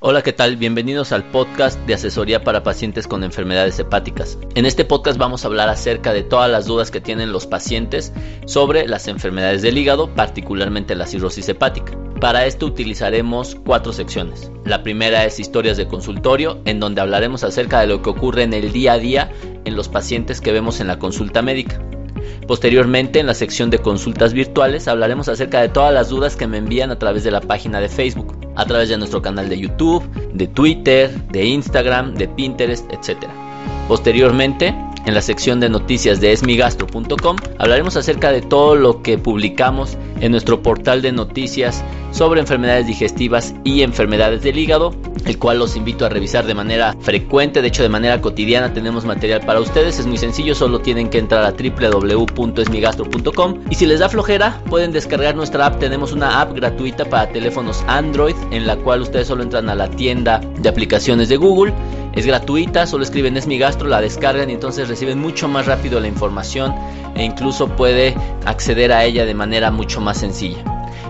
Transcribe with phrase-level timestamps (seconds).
[0.00, 0.56] Hola, ¿qué tal?
[0.56, 4.38] Bienvenidos al podcast de asesoría para pacientes con enfermedades hepáticas.
[4.54, 8.12] En este podcast vamos a hablar acerca de todas las dudas que tienen los pacientes
[8.46, 11.97] sobre las enfermedades del hígado, particularmente la cirrosis hepática.
[12.20, 14.50] Para esto utilizaremos cuatro secciones.
[14.64, 18.52] La primera es historias de consultorio, en donde hablaremos acerca de lo que ocurre en
[18.54, 19.30] el día a día
[19.64, 21.80] en los pacientes que vemos en la consulta médica.
[22.48, 26.58] Posteriormente, en la sección de consultas virtuales, hablaremos acerca de todas las dudas que me
[26.58, 30.02] envían a través de la página de Facebook, a través de nuestro canal de YouTube,
[30.34, 33.28] de Twitter, de Instagram, de Pinterest, etc.
[33.86, 34.74] Posteriormente,
[35.08, 40.32] en la sección de noticias de esmigastro.com hablaremos acerca de todo lo que publicamos en
[40.32, 44.94] nuestro portal de noticias sobre enfermedades digestivas y enfermedades del hígado,
[45.24, 49.04] el cual los invito a revisar de manera frecuente, de hecho de manera cotidiana tenemos
[49.04, 53.98] material para ustedes, es muy sencillo, solo tienen que entrar a www.esmigastro.com y si les
[54.00, 58.76] da flojera pueden descargar nuestra app, tenemos una app gratuita para teléfonos Android en la
[58.76, 61.72] cual ustedes solo entran a la tienda de aplicaciones de Google
[62.18, 66.00] es gratuita, solo escriben es mi gastro, la descargan y entonces reciben mucho más rápido
[66.00, 66.74] la información
[67.14, 70.58] e incluso puede acceder a ella de manera mucho más sencilla.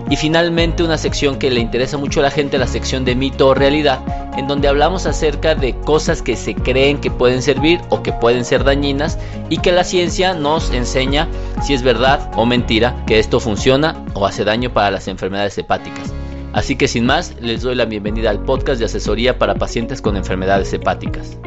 [0.09, 3.47] Y finalmente una sección que le interesa mucho a la gente, la sección de mito
[3.47, 3.99] o realidad,
[4.37, 8.45] en donde hablamos acerca de cosas que se creen que pueden servir o que pueden
[8.45, 11.27] ser dañinas y que la ciencia nos enseña
[11.63, 16.18] si es verdad o mentira que esto funciona o hace daño para las enfermedades hepáticas.
[16.51, 20.17] Así que sin más, les doy la bienvenida al podcast de asesoría para pacientes con
[20.17, 21.37] enfermedades hepáticas.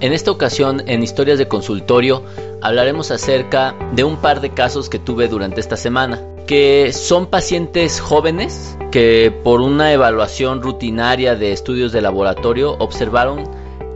[0.00, 2.22] En esta ocasión, en Historias de Consultorio,
[2.62, 8.00] hablaremos acerca de un par de casos que tuve durante esta semana, que son pacientes
[8.00, 13.44] jóvenes que por una evaluación rutinaria de estudios de laboratorio observaron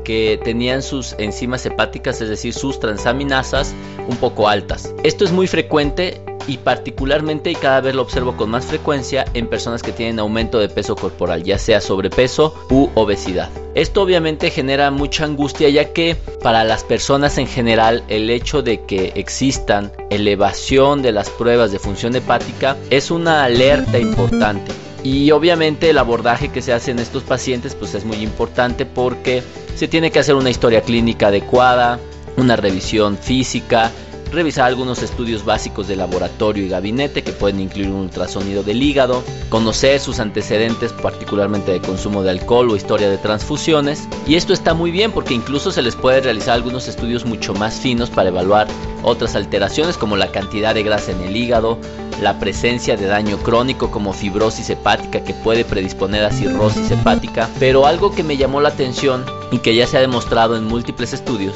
[0.04, 3.74] que tenían sus enzimas hepáticas, es decir, sus transaminasas,
[4.08, 4.94] un poco altas.
[5.02, 9.46] Esto es muy frecuente y particularmente y cada vez lo observo con más frecuencia en
[9.46, 13.50] personas que tienen aumento de peso corporal, ya sea sobrepeso u obesidad.
[13.74, 18.84] Esto obviamente genera mucha angustia ya que para las personas en general el hecho de
[18.84, 24.83] que existan elevación de las pruebas de función hepática es una alerta importante.
[25.04, 29.42] Y obviamente el abordaje que se hace en estos pacientes pues es muy importante porque
[29.76, 32.00] se tiene que hacer una historia clínica adecuada,
[32.38, 33.92] una revisión física,
[34.32, 39.22] revisar algunos estudios básicos de laboratorio y gabinete que pueden incluir un ultrasonido del hígado,
[39.48, 44.08] conocer sus antecedentes particularmente de consumo de alcohol o historia de transfusiones.
[44.26, 47.78] Y esto está muy bien porque incluso se les puede realizar algunos estudios mucho más
[47.78, 48.66] finos para evaluar
[49.02, 51.78] otras alteraciones como la cantidad de grasa en el hígado,
[52.20, 57.48] la presencia de daño crónico como fibrosis hepática que puede predisponer a cirrosis hepática.
[57.58, 61.12] Pero algo que me llamó la atención y que ya se ha demostrado en múltiples
[61.12, 61.54] estudios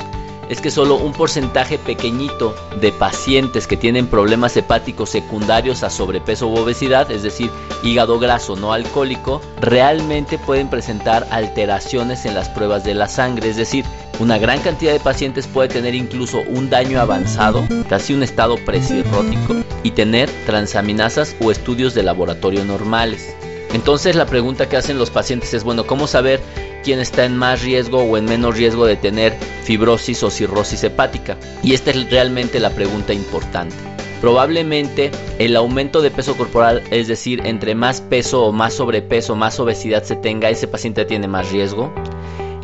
[0.49, 6.49] es que solo un porcentaje pequeñito de pacientes que tienen problemas hepáticos secundarios a sobrepeso
[6.49, 7.51] u obesidad, es decir,
[7.83, 13.57] hígado graso no alcohólico, realmente pueden presentar alteraciones en las pruebas de la sangre, es
[13.57, 13.85] decir,
[14.21, 19.55] una gran cantidad de pacientes puede tener incluso un daño avanzado, casi un estado presirrótico,
[19.83, 23.35] y tener transaminasas o estudios de laboratorio normales.
[23.73, 26.41] Entonces la pregunta que hacen los pacientes es, bueno, ¿cómo saber
[26.83, 29.35] quién está en más riesgo o en menos riesgo de tener
[29.65, 31.37] fibrosis o cirrosis hepática?
[31.63, 33.77] Y esta es realmente la pregunta importante.
[34.21, 39.61] Probablemente el aumento de peso corporal, es decir, entre más peso o más sobrepeso, más
[39.61, 41.93] obesidad se tenga, ese paciente tiene más riesgo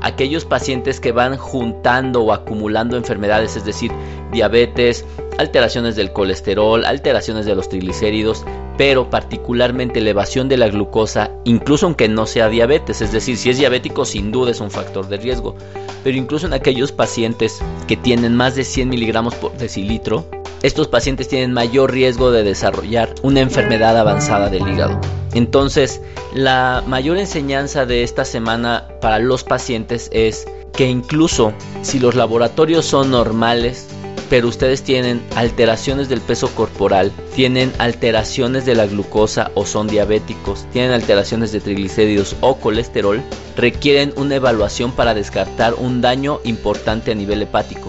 [0.04, 3.90] aquellos pacientes que van juntando o acumulando enfermedades, es decir,
[4.32, 5.06] diabetes,
[5.38, 8.44] alteraciones del colesterol, alteraciones de los triglicéridos,
[8.76, 13.58] pero particularmente elevación de la glucosa, incluso aunque no sea diabetes, es decir, si es
[13.58, 15.56] diabético sin duda es un factor de riesgo,
[16.02, 20.26] pero incluso en aquellos pacientes que tienen más de 100 miligramos por decilitro,
[20.62, 25.00] estos pacientes tienen mayor riesgo de desarrollar una enfermedad avanzada del hígado.
[25.34, 26.00] Entonces,
[26.32, 31.52] la mayor enseñanza de esta semana para los pacientes es que incluso
[31.82, 33.86] si los laboratorios son normales,
[34.30, 40.66] pero ustedes tienen alteraciones del peso corporal, tienen alteraciones de la glucosa o son diabéticos,
[40.72, 43.22] tienen alteraciones de triglicéridos o colesterol,
[43.56, 47.88] requieren una evaluación para descartar un daño importante a nivel hepático.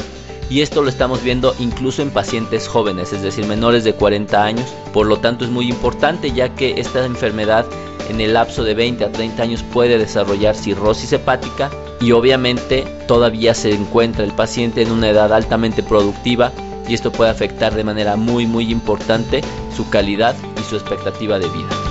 [0.50, 4.74] Y esto lo estamos viendo incluso en pacientes jóvenes, es decir, menores de 40 años.
[4.94, 7.66] Por lo tanto es muy importante ya que esta enfermedad
[8.10, 13.54] en el lapso de 20 a 30 años puede desarrollar cirrosis hepática y obviamente todavía
[13.54, 16.52] se encuentra el paciente en una edad altamente productiva
[16.88, 19.42] y esto puede afectar de manera muy muy importante
[19.76, 21.85] su calidad y su expectativa de vida.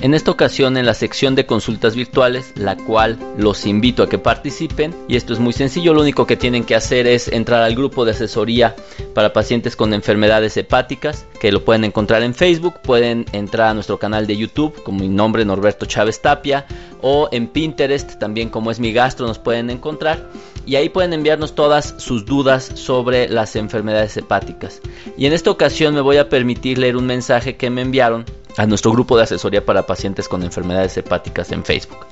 [0.00, 4.16] En esta ocasión en la sección de consultas virtuales, la cual los invito a que
[4.16, 7.74] participen y esto es muy sencillo, lo único que tienen que hacer es entrar al
[7.74, 8.76] grupo de asesoría
[9.12, 13.98] para pacientes con enfermedades hepáticas, que lo pueden encontrar en Facebook, pueden entrar a nuestro
[13.98, 16.64] canal de YouTube como mi nombre Norberto Chávez Tapia
[17.02, 20.28] o en Pinterest también como es mi gastro nos pueden encontrar
[20.64, 24.80] y ahí pueden enviarnos todas sus dudas sobre las enfermedades hepáticas.
[25.16, 28.26] Y en esta ocasión me voy a permitir leer un mensaje que me enviaron
[28.58, 32.06] a nuestro grupo de asesoría para pacientes con enfermedades hepáticas en Facebook.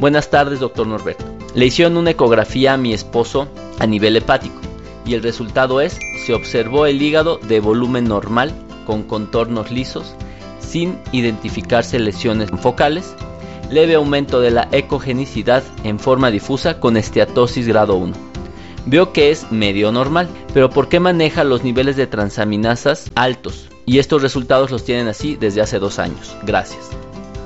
[0.00, 1.24] Buenas tardes, doctor Norberto.
[1.54, 3.48] Le hicieron una ecografía a mi esposo
[3.78, 4.60] a nivel hepático
[5.06, 8.52] y el resultado es, se observó el hígado de volumen normal
[8.86, 10.14] con contornos lisos,
[10.58, 13.14] sin identificarse lesiones focales
[13.70, 18.14] leve aumento de la ecogenicidad en forma difusa con esteatosis grado 1.
[18.86, 23.68] Veo que es medio normal, pero ¿por qué maneja los niveles de transaminasas altos?
[23.86, 26.36] Y estos resultados los tienen así desde hace dos años.
[26.44, 26.90] Gracias.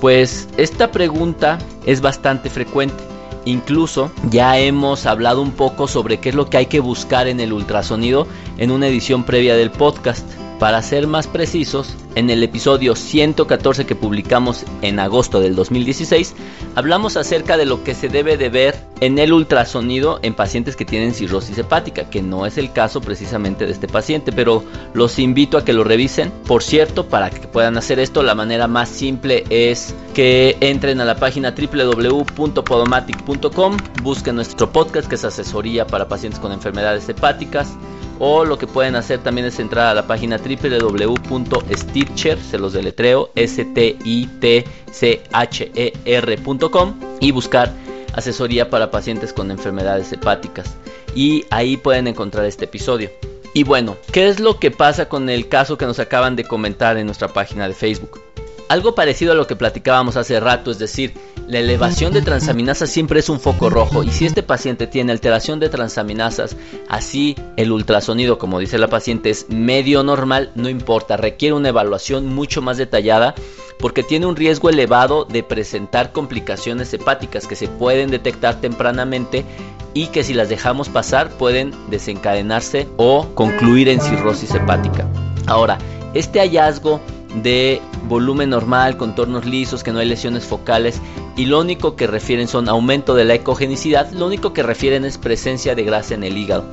[0.01, 3.03] Pues esta pregunta es bastante frecuente.
[3.45, 7.41] Incluso ya hemos hablado un poco sobre qué es lo que hay que buscar en
[7.41, 8.27] el ultrasonido
[8.59, 10.29] en una edición previa del podcast.
[10.59, 16.35] Para ser más precisos, en el episodio 114 que publicamos en agosto del 2016,
[16.75, 20.85] hablamos acerca de lo que se debe de ver en el ultrasonido en pacientes que
[20.85, 24.65] tienen cirrosis hepática, que no es el caso precisamente de este paciente, pero
[24.95, 26.33] los invito a que lo revisen.
[26.45, 31.05] Por cierto, para que puedan hacer esto, la manera más simple es que entren a
[31.05, 37.77] la página www.podomatic.com, busquen nuestro podcast que es asesoría para pacientes con enfermedades hepáticas
[38.19, 43.31] o lo que pueden hacer también es entrar a la página www.stitcher, se los deletreo,
[43.35, 47.73] s t i t c h e r.com y buscar
[48.15, 50.75] asesoría para pacientes con enfermedades hepáticas.
[51.15, 53.11] Y ahí pueden encontrar este episodio.
[53.55, 56.99] Y bueno, ¿qué es lo que pasa con el caso que nos acaban de comentar
[56.99, 58.21] en nuestra página de Facebook?
[58.69, 61.15] Algo parecido a lo que platicábamos hace rato, es decir,
[61.49, 65.59] la elevación de transaminasas siempre es un foco rojo y si este paciente tiene alteración
[65.59, 66.57] de transaminasas,
[66.89, 72.27] así el ultrasonido, como dice la paciente, es medio normal, no importa, requiere una evaluación
[72.27, 73.35] mucho más detallada
[73.79, 79.47] porque tiene un riesgo elevado de presentar complicaciones hepáticas que se pueden detectar tempranamente
[79.95, 85.09] y que si las dejamos pasar pueden desencadenarse o concluir en cirrosis hepática.
[85.47, 85.79] Ahora,
[86.13, 87.01] este hallazgo
[87.35, 91.01] de volumen normal, contornos lisos, que no hay lesiones focales
[91.37, 95.19] y lo único que refieren son aumento de la ecogenicidad, lo único que refieren es
[95.19, 96.65] presencia de grasa en el hígado,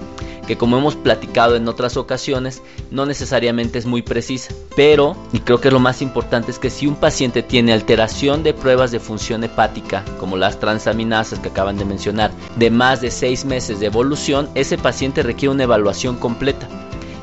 [0.47, 5.61] que como hemos platicado en otras ocasiones, no necesariamente es muy precisa, pero, y creo
[5.61, 9.43] que lo más importante es que si un paciente tiene alteración de pruebas de función
[9.43, 14.49] hepática, como las transaminasas que acaban de mencionar, de más de 6 meses de evolución,
[14.55, 16.67] ese paciente requiere una evaluación completa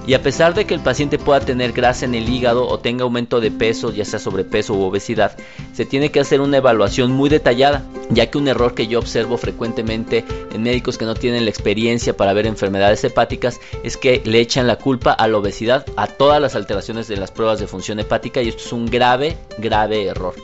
[0.07, 3.05] y a pesar de que el paciente pueda tener grasa en el hígado o tenga
[3.05, 5.37] aumento de peso, ya sea sobrepeso u obesidad,
[5.73, 9.37] se tiene que hacer una evaluación muy detallada, ya que un error que yo observo
[9.37, 14.41] frecuentemente en médicos que no tienen la experiencia para ver enfermedades hepáticas es que le
[14.41, 18.01] echan la culpa a la obesidad, a todas las alteraciones de las pruebas de función
[18.01, 20.35] hepática y esto es un grave, grave error.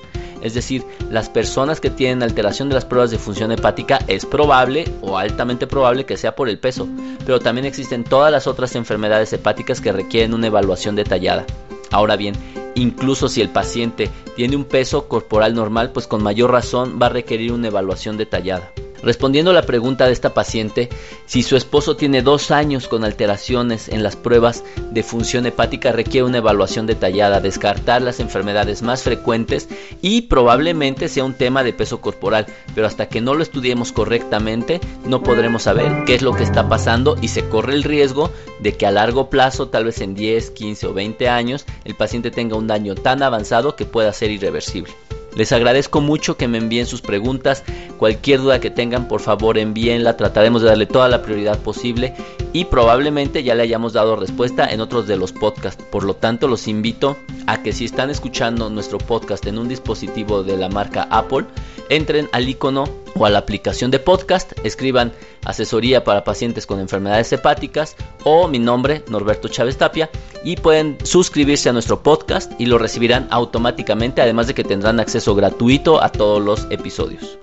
[0.42, 4.84] Es decir, las personas que tienen alteración de las pruebas de función hepática es probable
[5.00, 6.88] o altamente probable que sea por el peso,
[7.24, 11.44] pero también existen todas las otras enfermedades hepáticas que requieren una evaluación detallada.
[11.90, 12.34] Ahora bien,
[12.74, 17.10] incluso si el paciente tiene un peso corporal normal, pues con mayor razón va a
[17.10, 18.70] requerir una evaluación detallada.
[19.02, 20.88] Respondiendo a la pregunta de esta paciente,
[21.26, 26.26] si su esposo tiene dos años con alteraciones en las pruebas de función hepática, requiere
[26.26, 29.68] una evaluación detallada, descartar las enfermedades más frecuentes
[30.02, 34.80] y probablemente sea un tema de peso corporal, pero hasta que no lo estudiemos correctamente
[35.04, 38.76] no podremos saber qué es lo que está pasando y se corre el riesgo de
[38.76, 42.56] que a largo plazo, tal vez en 10, 15 o 20 años, el paciente tenga
[42.56, 44.92] un daño tan avanzado que pueda ser irreversible.
[45.36, 47.62] Les agradezco mucho que me envíen sus preguntas.
[47.98, 50.16] Cualquier duda que tengan, por favor envíenla.
[50.16, 52.14] Trataremos de darle toda la prioridad posible
[52.52, 55.84] y probablemente ya le hayamos dado respuesta en otros de los podcasts.
[55.90, 57.16] Por lo tanto, los invito
[57.46, 61.46] a que si están escuchando nuestro podcast en un dispositivo de la marca Apple,
[61.88, 62.84] entren al icono
[63.18, 65.12] o a la aplicación de podcast, escriban
[65.44, 70.10] asesoría para pacientes con enfermedades hepáticas o mi nombre, Norberto Chávez Tapia,
[70.44, 75.34] y pueden suscribirse a nuestro podcast y lo recibirán automáticamente, además de que tendrán acceso
[75.34, 77.38] gratuito a todos los episodios.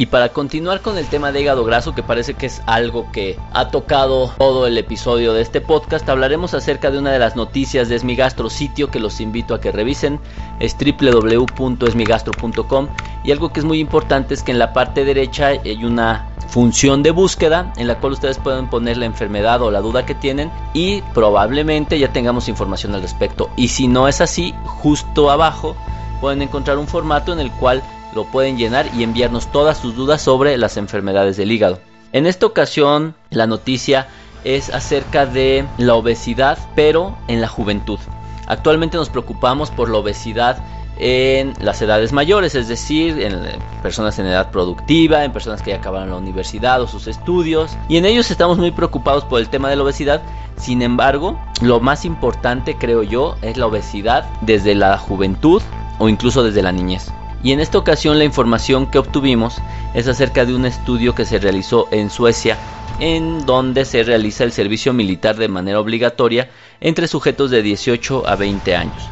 [0.00, 3.38] Y para continuar con el tema de hígado graso, que parece que es algo que
[3.52, 7.90] ha tocado todo el episodio de este podcast, hablaremos acerca de una de las noticias
[7.90, 10.18] de Esmigastro, sitio que los invito a que revisen,
[10.58, 12.88] es www.esmigastro.com
[13.24, 17.02] y algo que es muy importante es que en la parte derecha hay una función
[17.02, 20.50] de búsqueda en la cual ustedes pueden poner la enfermedad o la duda que tienen
[20.72, 23.50] y probablemente ya tengamos información al respecto.
[23.54, 25.76] Y si no es así, justo abajo
[26.22, 27.82] pueden encontrar un formato en el cual
[28.14, 31.78] lo pueden llenar y enviarnos todas sus dudas sobre las enfermedades del hígado.
[32.12, 34.08] En esta ocasión la noticia
[34.44, 37.98] es acerca de la obesidad, pero en la juventud.
[38.46, 40.58] Actualmente nos preocupamos por la obesidad
[40.98, 43.40] en las edades mayores, es decir, en
[43.82, 47.96] personas en edad productiva, en personas que ya acabaron la universidad o sus estudios, y
[47.96, 50.20] en ellos estamos muy preocupados por el tema de la obesidad.
[50.56, 55.62] Sin embargo, lo más importante, creo yo, es la obesidad desde la juventud
[55.98, 57.10] o incluso desde la niñez.
[57.42, 59.56] Y en esta ocasión la información que obtuvimos
[59.94, 62.58] es acerca de un estudio que se realizó en Suecia
[62.98, 68.36] en donde se realiza el servicio militar de manera obligatoria entre sujetos de 18 a
[68.36, 69.08] 20 años.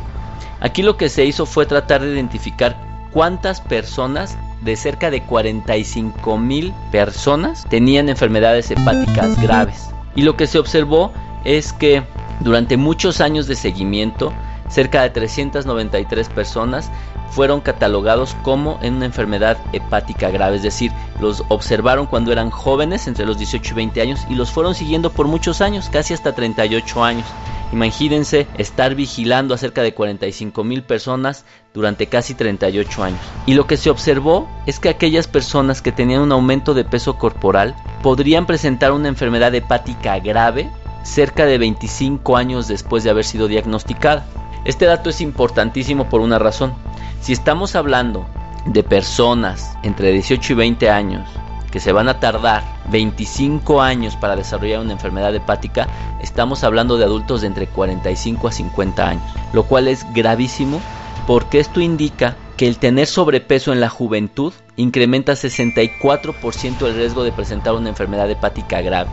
[0.61, 2.76] Aquí lo que se hizo fue tratar de identificar
[3.12, 9.90] cuántas personas de cerca de 45 mil personas tenían enfermedades hepáticas graves.
[10.14, 11.12] Y lo que se observó
[11.44, 12.02] es que
[12.40, 14.32] durante muchos años de seguimiento,
[14.69, 16.91] cerca de 393 personas
[17.31, 23.07] fueron catalogados como en una enfermedad hepática grave, es decir, los observaron cuando eran jóvenes,
[23.07, 26.35] entre los 18 y 20 años, y los fueron siguiendo por muchos años, casi hasta
[26.35, 27.27] 38 años.
[27.71, 31.45] Imagínense estar vigilando a cerca de 45 mil personas
[31.75, 33.21] durante casi 38 años.
[33.45, 37.19] Y lo que se observó es que aquellas personas que tenían un aumento de peso
[37.19, 40.71] corporal podrían presentar una enfermedad hepática grave
[41.03, 44.25] cerca de 25 años después de haber sido diagnosticada.
[44.69, 46.75] Este dato es importantísimo por una razón.
[47.23, 48.27] Si estamos hablando
[48.67, 51.27] de personas entre 18 y 20 años
[51.71, 55.89] que se van a tardar 25 años para desarrollar una enfermedad hepática,
[56.21, 60.83] estamos hablando de adultos de entre 45 a 50 años, lo cual es gravísimo
[61.27, 67.33] porque esto indica que el tener sobrepeso en la juventud incrementa 64% el riesgo de
[67.33, 69.09] presentar una enfermedad hepática grave.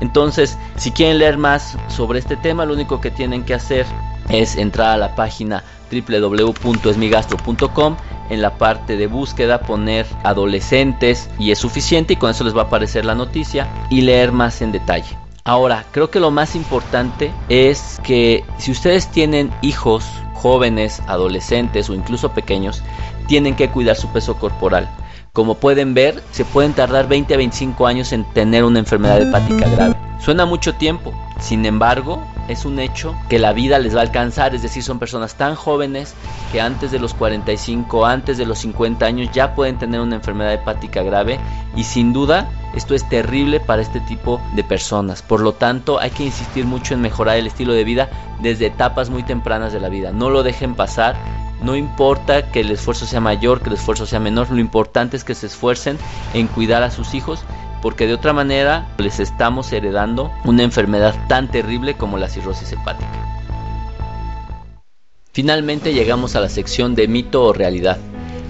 [0.00, 3.84] Entonces, si quieren leer más sobre este tema, lo único que tienen que hacer
[4.30, 7.96] es entrar a la página www.esmigastro.com
[8.30, 12.62] en la parte de búsqueda poner adolescentes y es suficiente y con eso les va
[12.62, 15.16] a aparecer la noticia y leer más en detalle.
[15.44, 20.04] Ahora, creo que lo más importante es que si ustedes tienen hijos
[20.34, 22.82] jóvenes, adolescentes o incluso pequeños,
[23.26, 24.90] tienen que cuidar su peso corporal.
[25.32, 29.68] Como pueden ver, se pueden tardar 20 a 25 años en tener una enfermedad hepática
[29.68, 29.94] grave.
[30.20, 34.54] Suena mucho tiempo, sin embargo, es un hecho que la vida les va a alcanzar,
[34.54, 36.14] es decir, son personas tan jóvenes
[36.50, 40.54] que antes de los 45, antes de los 50 años ya pueden tener una enfermedad
[40.54, 41.38] hepática grave
[41.76, 45.22] y sin duda esto es terrible para este tipo de personas.
[45.22, 48.08] Por lo tanto, hay que insistir mucho en mejorar el estilo de vida
[48.40, 50.12] desde etapas muy tempranas de la vida.
[50.12, 51.16] No lo dejen pasar.
[51.62, 55.24] No importa que el esfuerzo sea mayor, que el esfuerzo sea menor, lo importante es
[55.24, 55.98] que se esfuercen
[56.32, 57.42] en cuidar a sus hijos
[57.82, 63.28] porque de otra manera les estamos heredando una enfermedad tan terrible como la cirrosis hepática.
[65.32, 67.98] Finalmente llegamos a la sección de mito o realidad.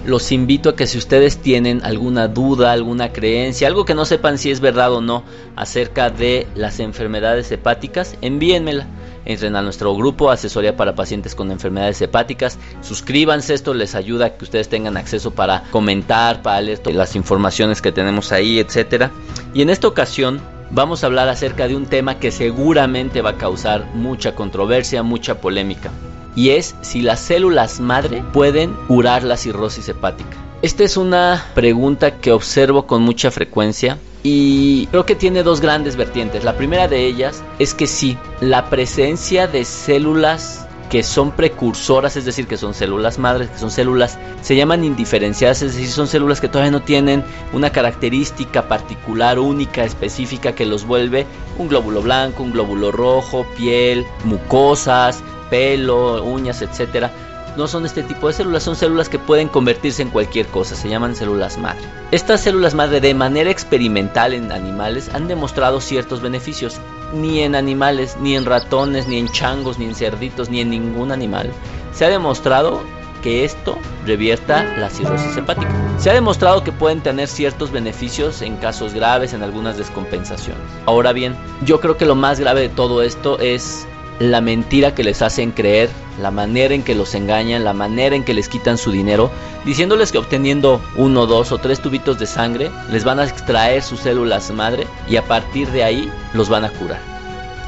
[0.05, 4.37] Los invito a que si ustedes tienen alguna duda, alguna creencia, algo que no sepan
[4.37, 5.23] si es verdad o no
[5.55, 8.87] acerca de las enfermedades hepáticas, envíenmela
[9.25, 14.29] entren a nuestro grupo Asesoría para Pacientes con Enfermedades Hepáticas, suscríbanse, esto les ayuda a
[14.37, 19.11] que ustedes tengan acceso para comentar, para leer las informaciones que tenemos ahí, etcétera.
[19.53, 23.37] Y en esta ocasión vamos a hablar acerca de un tema que seguramente va a
[23.37, 25.91] causar mucha controversia, mucha polémica,
[26.35, 30.37] y es si las células madre pueden curar la cirrosis hepática.
[30.61, 35.95] Esta es una pregunta que observo con mucha frecuencia y creo que tiene dos grandes
[35.95, 36.43] vertientes.
[36.43, 42.25] La primera de ellas es que sí, la presencia de células que son precursoras, es
[42.25, 46.41] decir, que son células madres, que son células, se llaman indiferenciadas, es decir, son células
[46.41, 47.23] que todavía no tienen
[47.53, 51.27] una característica particular, única, específica que los vuelve
[51.59, 57.11] un glóbulo blanco, un glóbulo rojo, piel, mucosas, pelo, uñas, etcétera
[57.59, 60.87] no son este tipo de células, son células que pueden convertirse en cualquier cosa, se
[60.87, 61.81] llaman células madre.
[62.09, 66.79] Estas células madre de manera experimental en animales han demostrado ciertos beneficios.
[67.13, 71.11] Ni en animales, ni en ratones, ni en changos, ni en cerditos, ni en ningún
[71.11, 71.51] animal.
[71.91, 72.81] Se ha demostrado
[73.21, 75.69] que esto revierta la cirrosis hepática.
[75.97, 80.63] Se ha demostrado que pueden tener ciertos beneficios en casos graves, en algunas descompensaciones.
[80.85, 81.35] Ahora bien,
[81.65, 83.85] yo creo que lo más grave de todo esto es
[84.19, 85.89] la mentira que les hacen creer,
[86.21, 89.31] la manera en que los engañan, la manera en que les quitan su dinero,
[89.65, 94.01] diciéndoles que obteniendo uno, dos o tres tubitos de sangre les van a extraer sus
[94.01, 96.99] células madre y a partir de ahí los van a curar.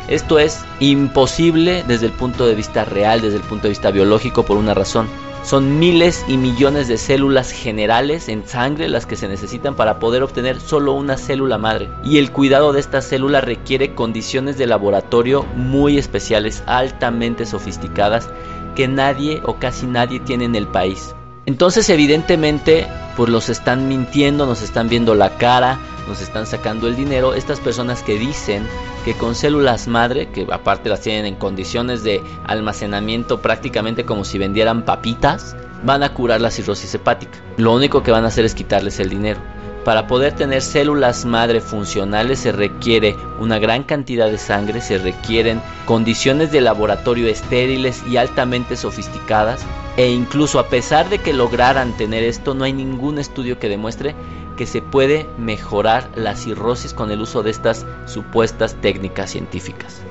[0.10, 4.44] Esto es imposible desde el punto de vista real, desde el punto de vista biológico
[4.44, 5.08] por una razón
[5.44, 10.22] son miles y millones de células generales en sangre las que se necesitan para poder
[10.24, 11.90] obtener solo una célula madre.
[12.04, 18.30] Y el cuidado de esta célula requiere condiciones de laboratorio muy especiales, altamente sofisticadas
[18.76, 21.16] que nadie o casi nadie tiene en el país.
[21.46, 26.96] Entonces evidentemente pues los están mintiendo, nos están viendo la cara, nos están sacando el
[26.96, 27.34] dinero.
[27.34, 28.68] Estas personas que dicen
[29.06, 34.38] que con células madre, que aparte las tienen en condiciones de almacenamiento prácticamente como si
[34.38, 37.40] vendieran papitas, van a curar la cirrosis hepática.
[37.58, 39.40] Lo único que van a hacer es quitarles el dinero.
[39.84, 45.60] Para poder tener células madre funcionales se requiere una gran cantidad de sangre, se requieren
[45.86, 49.66] condiciones de laboratorio estériles y altamente sofisticadas
[49.98, 54.14] e incluso a pesar de que lograran tener esto no hay ningún estudio que demuestre
[54.56, 60.02] que se puede mejorar la cirrosis con el uso de estas supuestas técnicas científicas.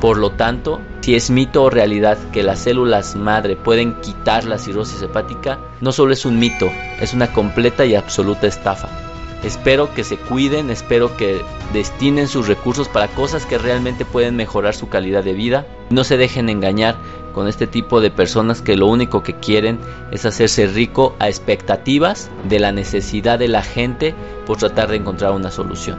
[0.00, 4.58] Por lo tanto, si es mito o realidad que las células madre pueden quitar la
[4.58, 8.88] cirrosis hepática, no solo es un mito, es una completa y absoluta estafa.
[9.42, 11.40] Espero que se cuiden, espero que
[11.72, 15.66] destinen sus recursos para cosas que realmente pueden mejorar su calidad de vida.
[15.90, 16.96] No se dejen engañar
[17.36, 19.78] con este tipo de personas que lo único que quieren
[20.10, 24.14] es hacerse rico a expectativas de la necesidad de la gente
[24.46, 25.98] por tratar de encontrar una solución.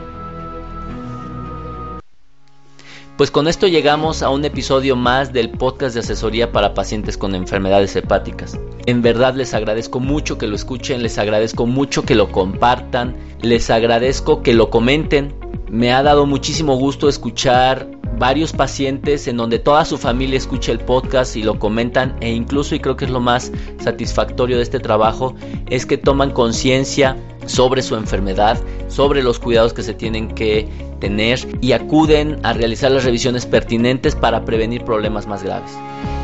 [3.18, 7.36] Pues con esto llegamos a un episodio más del podcast de asesoría para pacientes con
[7.36, 8.60] enfermedades hepáticas.
[8.88, 13.70] En verdad les agradezco mucho que lo escuchen, les agradezco mucho que lo compartan, les
[13.70, 15.36] agradezco que lo comenten.
[15.70, 17.88] Me ha dado muchísimo gusto escuchar
[18.18, 22.76] varios pacientes en donde toda su familia escucha el podcast y lo comentan e incluso
[22.76, 25.36] y creo que es lo más satisfactorio de este trabajo
[25.70, 27.16] es que toman conciencia
[27.48, 30.68] sobre su enfermedad, sobre los cuidados que se tienen que
[31.00, 35.72] tener y acuden a realizar las revisiones pertinentes para prevenir problemas más graves.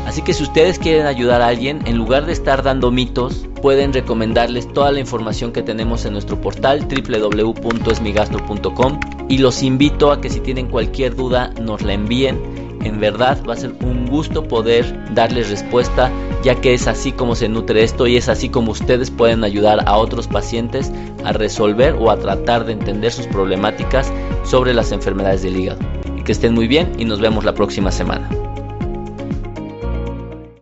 [0.06, 3.90] Así que si ustedes quieren ayudar a alguien, en lugar de estar dando mitos, pueden
[3.92, 10.28] recomendarles toda la información que tenemos en nuestro portal www.esmigastro.com y los invito a que
[10.28, 12.63] si tienen cualquier duda nos la envíen.
[12.84, 16.12] En verdad va a ser un gusto poder darles respuesta
[16.44, 19.82] ya que es así como se nutre esto y es así como ustedes pueden ayudar
[19.86, 20.92] a otros pacientes
[21.24, 24.12] a resolver o a tratar de entender sus problemáticas
[24.44, 25.80] sobre las enfermedades del hígado.
[26.24, 28.28] Que estén muy bien y nos vemos la próxima semana.